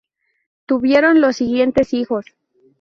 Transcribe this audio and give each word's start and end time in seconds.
Tuvieron 0.65 1.21
los 1.21 1.35
siguientes 1.37 1.93
hijos. 1.93 2.25